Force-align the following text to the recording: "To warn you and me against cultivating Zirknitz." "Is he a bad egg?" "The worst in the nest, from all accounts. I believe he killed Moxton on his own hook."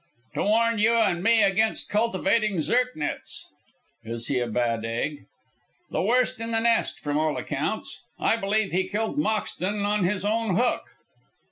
"To 0.33 0.41
warn 0.41 0.79
you 0.79 0.95
and 0.95 1.21
me 1.21 1.43
against 1.43 1.87
cultivating 1.87 2.57
Zirknitz." 2.57 3.45
"Is 4.03 4.29
he 4.29 4.39
a 4.39 4.47
bad 4.47 4.83
egg?" 4.83 5.27
"The 5.91 6.01
worst 6.01 6.41
in 6.41 6.49
the 6.49 6.59
nest, 6.59 6.99
from 6.99 7.19
all 7.19 7.37
accounts. 7.37 7.99
I 8.19 8.35
believe 8.35 8.71
he 8.71 8.87
killed 8.89 9.19
Moxton 9.19 9.85
on 9.85 10.03
his 10.05 10.25
own 10.25 10.55
hook." 10.55 10.85